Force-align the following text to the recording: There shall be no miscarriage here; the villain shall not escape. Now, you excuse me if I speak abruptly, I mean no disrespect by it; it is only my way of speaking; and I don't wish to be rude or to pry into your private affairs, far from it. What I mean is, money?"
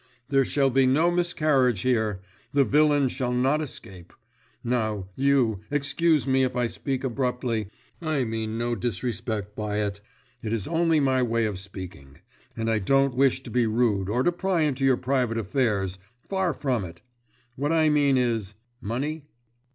There 0.29 0.43
shall 0.45 0.71
be 0.71 0.87
no 0.87 1.11
miscarriage 1.11 1.81
here; 1.81 2.21
the 2.53 2.63
villain 2.63 3.07
shall 3.07 3.31
not 3.31 3.61
escape. 3.61 4.13
Now, 4.63 5.09
you 5.15 5.59
excuse 5.69 6.27
me 6.27 6.41
if 6.43 6.55
I 6.55 6.65
speak 6.65 7.03
abruptly, 7.03 7.67
I 8.01 8.23
mean 8.23 8.57
no 8.57 8.73
disrespect 8.73 9.55
by 9.55 9.77
it; 9.77 10.01
it 10.41 10.53
is 10.53 10.67
only 10.67 10.99
my 10.99 11.21
way 11.21 11.45
of 11.45 11.59
speaking; 11.59 12.17
and 12.57 12.67
I 12.67 12.79
don't 12.79 13.13
wish 13.13 13.43
to 13.43 13.51
be 13.51 13.67
rude 13.67 14.09
or 14.09 14.23
to 14.23 14.31
pry 14.31 14.63
into 14.63 14.83
your 14.83 14.97
private 14.97 15.37
affairs, 15.37 15.99
far 16.27 16.51
from 16.51 16.83
it. 16.83 17.03
What 17.55 17.71
I 17.71 17.89
mean 17.89 18.17
is, 18.17 18.55
money?" 18.81 19.25